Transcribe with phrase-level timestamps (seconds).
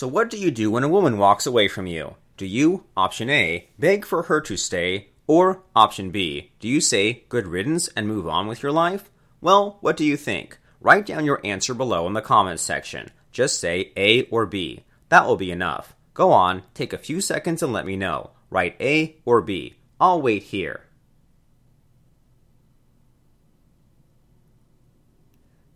[0.00, 2.16] So, what do you do when a woman walks away from you?
[2.38, 7.24] Do you, option A, beg for her to stay, or option B, do you say
[7.28, 9.10] good riddance and move on with your life?
[9.42, 10.58] Well, what do you think?
[10.80, 13.10] Write down your answer below in the comments section.
[13.30, 14.84] Just say A or B.
[15.10, 15.94] That will be enough.
[16.14, 18.30] Go on, take a few seconds and let me know.
[18.48, 19.74] Write A or B.
[20.00, 20.80] I'll wait here.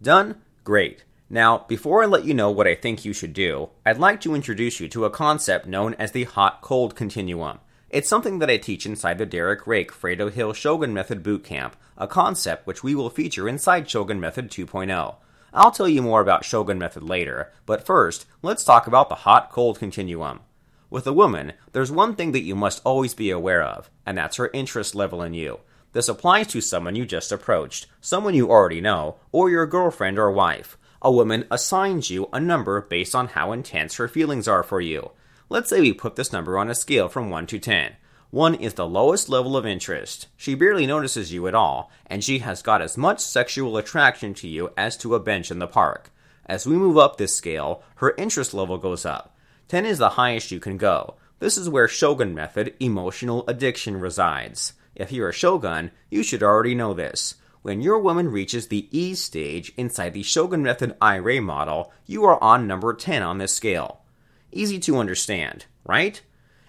[0.00, 0.40] Done?
[0.64, 1.04] Great.
[1.30, 4.34] Now, before I let you know what I think you should do, I'd like to
[4.34, 7.60] introduce you to a concept known as the hot cold continuum.
[7.88, 12.06] It's something that I teach inside the Derek Rake Fredo Hill Shogun Method Bootcamp, a
[12.06, 15.14] concept which we will feature inside Shogun Method 2.0.
[15.54, 19.50] I'll tell you more about Shogun Method later, but first, let's talk about the hot
[19.50, 20.40] cold continuum.
[20.90, 24.36] With a woman, there's one thing that you must always be aware of, and that's
[24.36, 25.60] her interest level in you.
[25.92, 30.30] This applies to someone you just approached, someone you already know, or your girlfriend or
[30.30, 30.76] wife.
[31.06, 35.10] A woman assigns you a number based on how intense her feelings are for you.
[35.50, 37.96] Let's say we put this number on a scale from 1 to 10.
[38.30, 40.28] 1 is the lowest level of interest.
[40.38, 44.48] She barely notices you at all, and she has got as much sexual attraction to
[44.48, 46.10] you as to a bench in the park.
[46.46, 49.36] As we move up this scale, her interest level goes up.
[49.68, 51.16] 10 is the highest you can go.
[51.38, 54.72] This is where Shogun Method emotional addiction resides.
[54.94, 57.34] If you're a shogun, you should already know this.
[57.64, 62.36] When your woman reaches the E stage inside the Shogun Method IRA model, you are
[62.44, 64.02] on number 10 on this scale.
[64.52, 66.20] Easy to understand, right?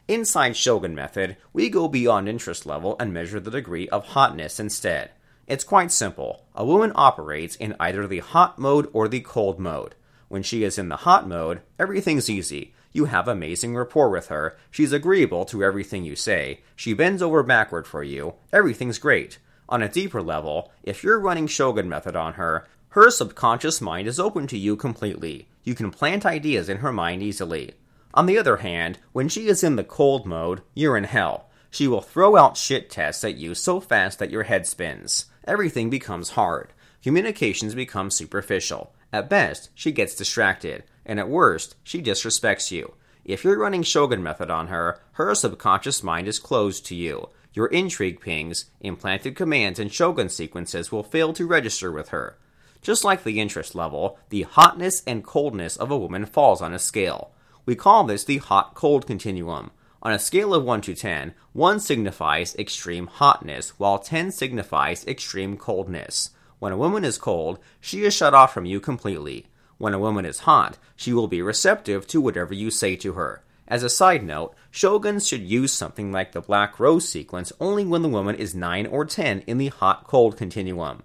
[0.08, 5.12] Inside Shogun Method, we go beyond interest level and measure the degree of hotness instead.
[5.48, 6.46] It's quite simple.
[6.56, 9.96] A woman operates in either the hot mode or the cold mode.
[10.30, 12.74] When she is in the hot mode, everything's easy.
[12.94, 14.56] You have amazing rapport with her.
[14.72, 16.62] She's agreeable to everything you say.
[16.74, 18.36] She bends over backward for you.
[18.54, 19.40] Everything's great.
[19.68, 24.20] On a deeper level, if you're running Shogun Method on her, her subconscious mind is
[24.20, 25.48] open to you completely.
[25.64, 27.74] You can plant ideas in her mind easily.
[28.14, 31.50] On the other hand, when she is in the cold mode, you're in hell.
[31.70, 35.26] She will throw out shit tests at you so fast that your head spins.
[35.46, 36.72] Everything becomes hard.
[37.04, 38.94] Communications become superficial.
[39.12, 42.94] At best, she gets distracted and at worst, she disrespects you.
[43.24, 47.30] If you're running Shogun Method on her, her subconscious mind is closed to you.
[47.56, 52.38] Your intrigue pings, implanted commands, and Shogun sequences will fail to register with her.
[52.82, 56.80] Just like the interest level, the hotness and coldness of a woman falls on a
[56.80, 57.32] scale.
[57.66, 59.72] We call this the hot cold continuum.
[60.04, 65.56] On a scale of 1 to 10, 1 signifies extreme hotness, while 10 signifies extreme
[65.56, 66.32] coldness.
[66.60, 69.48] When a woman is cold, she is shut off from you completely.
[69.78, 73.45] When a woman is hot, she will be receptive to whatever you say to her.
[73.68, 78.04] As a side note, shoguns should use something like the Black Rose sequence only when
[78.04, 81.04] the woman is 9 or 10 in the hot cold continuum.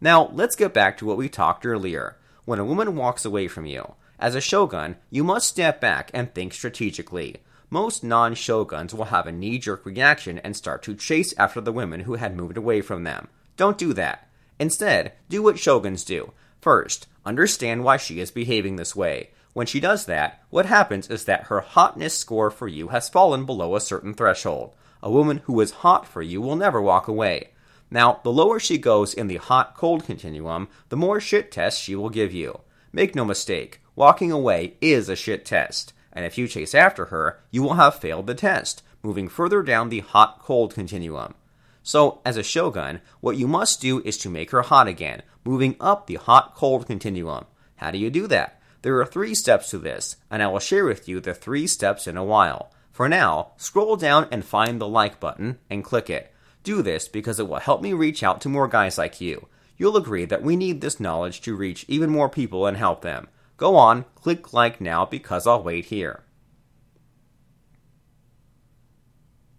[0.00, 2.16] Now, let's get back to what we talked earlier.
[2.44, 6.34] When a woman walks away from you, as a shogun, you must step back and
[6.34, 7.36] think strategically.
[7.70, 11.72] Most non shoguns will have a knee jerk reaction and start to chase after the
[11.72, 13.28] women who had moved away from them.
[13.56, 14.28] Don't do that.
[14.58, 19.30] Instead, do what shoguns do First, understand why she is behaving this way.
[19.52, 23.44] When she does that, what happens is that her hotness score for you has fallen
[23.44, 24.74] below a certain threshold.
[25.02, 27.50] A woman who is hot for you will never walk away.
[27.90, 31.94] Now, the lower she goes in the hot cold continuum, the more shit tests she
[31.94, 32.60] will give you.
[32.90, 37.40] Make no mistake, walking away is a shit test, and if you chase after her,
[37.50, 41.34] you will have failed the test, moving further down the hot cold continuum.
[41.82, 45.76] So, as a shogun, what you must do is to make her hot again, moving
[45.80, 47.44] up the hot cold continuum.
[47.76, 48.61] How do you do that?
[48.82, 52.08] There are three steps to this, and I will share with you the three steps
[52.08, 52.72] in a while.
[52.90, 56.32] For now, scroll down and find the like button and click it.
[56.64, 59.46] Do this because it will help me reach out to more guys like you.
[59.76, 63.28] You'll agree that we need this knowledge to reach even more people and help them.
[63.56, 66.24] Go on, click like now because I'll wait here.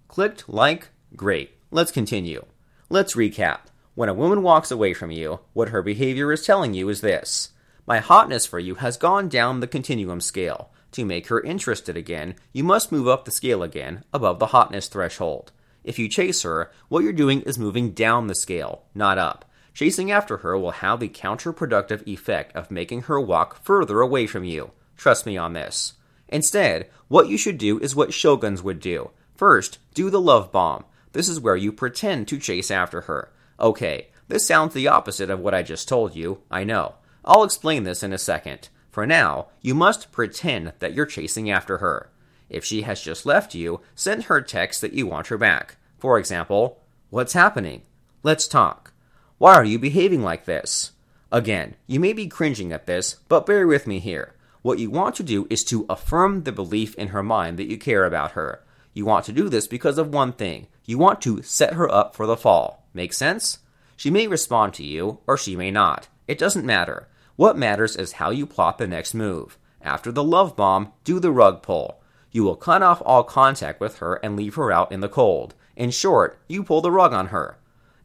[0.09, 0.89] Clicked like?
[1.15, 1.57] Great.
[1.71, 2.45] Let's continue.
[2.89, 3.61] Let's recap.
[3.95, 7.52] When a woman walks away from you, what her behavior is telling you is this
[7.85, 10.71] My hotness for you has gone down the continuum scale.
[10.93, 14.87] To make her interested again, you must move up the scale again, above the hotness
[14.87, 15.51] threshold.
[15.83, 19.43] If you chase her, what you're doing is moving down the scale, not up.
[19.73, 24.45] Chasing after her will have the counterproductive effect of making her walk further away from
[24.45, 24.71] you.
[24.95, 25.93] Trust me on this.
[26.29, 29.09] Instead, what you should do is what shoguns would do.
[29.35, 30.85] First, do the love bomb.
[31.11, 33.31] This is where you pretend to chase after her.
[33.59, 36.95] Okay, this sounds the opposite of what I just told you, I know.
[37.25, 38.69] I'll explain this in a second.
[38.91, 42.09] For now, you must pretend that you're chasing after her.
[42.49, 45.77] If she has just left you, send her text that you want her back.
[45.97, 46.83] For example,
[47.13, 47.83] What's happening?
[48.23, 48.91] Let's talk.
[49.37, 50.93] Why are you behaving like this?
[51.31, 54.33] Again, you may be cringing at this, but bear with me here.
[54.63, 57.77] What you want to do is to affirm the belief in her mind that you
[57.77, 58.63] care about her.
[58.95, 60.65] You want to do this because of one thing.
[60.85, 62.83] You want to set her up for the fall.
[62.95, 63.59] Make sense?
[63.95, 66.07] She may respond to you, or she may not.
[66.27, 67.07] It doesn't matter.
[67.35, 69.57] What matters is how you plot the next move.
[69.81, 71.99] After the love bomb, do the rug pull.
[72.31, 75.55] You will cut off all contact with her and leave her out in the cold.
[75.75, 77.57] In short, you pull the rug on her.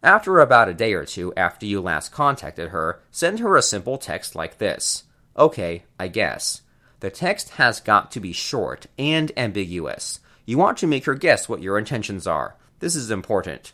[0.03, 3.99] After about a day or two after you last contacted her, send her a simple
[3.99, 5.05] text like this
[5.37, 6.63] Okay, I guess.
[7.01, 10.21] The text has got to be short and ambiguous.
[10.47, 12.57] You want to make her guess what your intentions are.
[12.81, 13.73] This is important.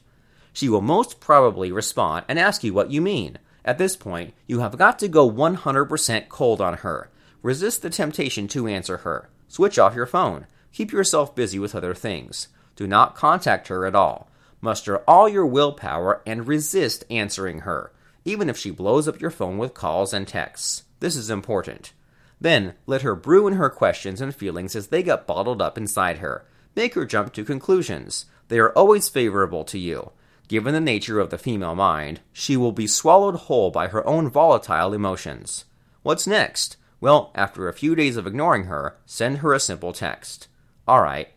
[0.52, 3.38] She will most probably respond and ask you what you mean.
[3.64, 7.10] At this point, you have got to go 100% cold on her.
[7.42, 9.30] Resist the temptation to answer her.
[9.48, 10.46] Switch off your phone.
[10.72, 12.48] Keep yourself busy with other things.
[12.76, 14.28] Do not contact her at all.
[14.60, 17.92] Muster all your willpower and resist answering her,
[18.24, 20.84] even if she blows up your phone with calls and texts.
[21.00, 21.92] This is important.
[22.40, 26.18] Then let her brew in her questions and feelings as they get bottled up inside
[26.18, 26.44] her.
[26.74, 28.26] Make her jump to conclusions.
[28.48, 30.12] They are always favorable to you.
[30.54, 34.30] Given the nature of the female mind, she will be swallowed whole by her own
[34.30, 35.64] volatile emotions.
[36.04, 36.76] What's next?
[37.00, 40.46] Well, after a few days of ignoring her, send her a simple text.
[40.86, 41.30] Alright.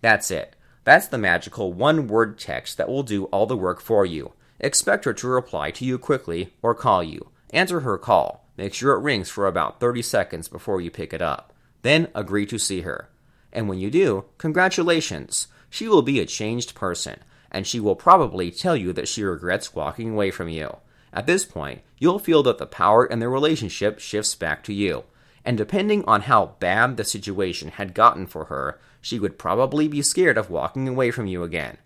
[0.00, 0.56] That's it.
[0.82, 4.32] That's the magical one word text that will do all the work for you.
[4.58, 7.30] Expect her to reply to you quickly or call you.
[7.50, 8.48] Answer her call.
[8.56, 11.52] Make sure it rings for about 30 seconds before you pick it up.
[11.82, 13.10] Then agree to see her.
[13.52, 15.46] And when you do, congratulations.
[15.68, 17.20] She will be a changed person,
[17.50, 20.76] and she will probably tell you that she regrets walking away from you.
[21.12, 25.04] At this point, you'll feel that the power in the relationship shifts back to you.
[25.44, 30.02] And depending on how bad the situation had gotten for her, she would probably be
[30.02, 31.78] scared of walking away from you again.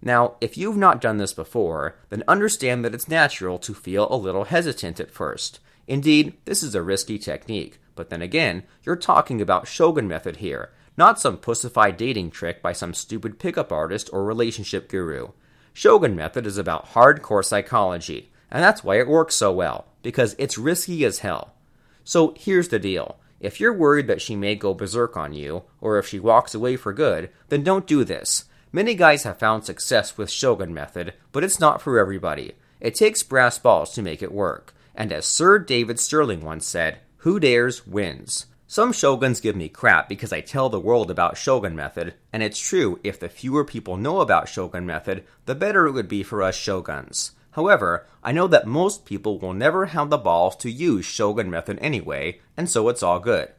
[0.00, 4.16] Now, if you've not done this before, then understand that it's natural to feel a
[4.16, 5.58] little hesitant at first.
[5.88, 10.70] Indeed, this is a risky technique, but then again, you're talking about Shogun method here,
[10.98, 15.28] not some pussified dating trick by some stupid pickup artist or relationship guru.
[15.72, 20.58] Shogun method is about hardcore psychology, and that's why it works so well, because it's
[20.58, 21.54] risky as hell.
[22.02, 23.20] So here's the deal.
[23.38, 26.74] If you're worried that she may go berserk on you, or if she walks away
[26.76, 28.46] for good, then don't do this.
[28.72, 32.54] Many guys have found success with Shogun method, but it's not for everybody.
[32.80, 34.74] It takes brass balls to make it work.
[34.96, 38.46] And as Sir David Stirling once said, who dares wins.
[38.70, 42.58] Some shoguns give me crap because I tell the world about Shogun method, and it's
[42.58, 46.42] true if the fewer people know about Shogun method, the better it would be for
[46.42, 47.32] us shoguns.
[47.52, 51.78] However, I know that most people will never have the balls to use Shogun method
[51.80, 53.52] anyway, and so it's all good.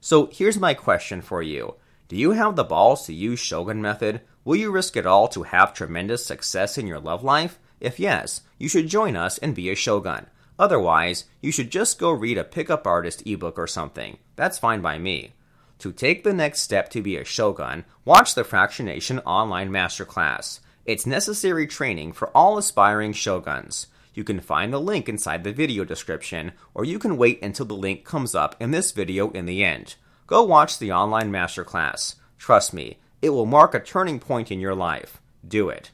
[0.00, 1.76] So here's my question for you.
[2.08, 4.20] Do you have the balls to use Shogun method?
[4.44, 7.60] Will you risk it all to have tremendous success in your love life?
[7.78, 10.26] If yes, you should join us and be a shogun.
[10.58, 14.18] Otherwise, you should just go read a pickup artist ebook or something.
[14.36, 15.32] That's fine by me.
[15.80, 20.60] To take the next step to be a shogun, watch the Fractionation Online Masterclass.
[20.84, 23.86] It's necessary training for all aspiring shoguns.
[24.14, 27.74] You can find the link inside the video description, or you can wait until the
[27.74, 29.96] link comes up in this video in the end.
[30.26, 32.14] Go watch the online masterclass.
[32.38, 35.20] Trust me, it will mark a turning point in your life.
[35.46, 35.90] Do it.